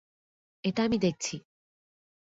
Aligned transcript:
এটা 0.63 0.81
আমি 0.83 0.97
দেখছি! 0.97 1.35